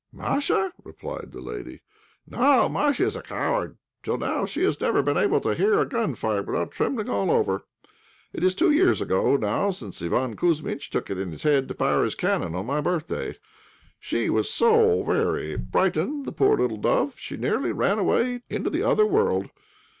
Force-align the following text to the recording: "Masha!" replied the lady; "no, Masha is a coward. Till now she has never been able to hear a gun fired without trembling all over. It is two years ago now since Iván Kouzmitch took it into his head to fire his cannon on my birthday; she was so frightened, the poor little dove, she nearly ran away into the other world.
"Masha!" 0.11 0.73
replied 0.83 1.31
the 1.31 1.41
lady; 1.41 1.81
"no, 2.25 2.67
Masha 2.67 3.05
is 3.05 3.15
a 3.15 3.21
coward. 3.21 3.77
Till 4.01 4.17
now 4.17 4.45
she 4.47 4.63
has 4.63 4.81
never 4.81 5.03
been 5.03 5.15
able 5.15 5.39
to 5.41 5.53
hear 5.53 5.79
a 5.79 5.85
gun 5.85 6.15
fired 6.15 6.47
without 6.47 6.71
trembling 6.71 7.07
all 7.07 7.29
over. 7.29 7.67
It 8.33 8.43
is 8.43 8.55
two 8.55 8.71
years 8.71 8.99
ago 8.99 9.37
now 9.37 9.69
since 9.69 10.01
Iván 10.01 10.35
Kouzmitch 10.37 10.89
took 10.89 11.11
it 11.11 11.19
into 11.19 11.33
his 11.33 11.43
head 11.43 11.67
to 11.67 11.75
fire 11.75 12.03
his 12.03 12.15
cannon 12.15 12.55
on 12.55 12.65
my 12.65 12.81
birthday; 12.81 13.35
she 13.99 14.27
was 14.27 14.49
so 14.49 15.05
frightened, 15.71 16.25
the 16.25 16.31
poor 16.31 16.57
little 16.57 16.77
dove, 16.77 17.19
she 17.19 17.37
nearly 17.37 17.71
ran 17.71 17.99
away 17.99 18.41
into 18.49 18.71
the 18.71 18.81
other 18.81 19.05
world. 19.05 19.51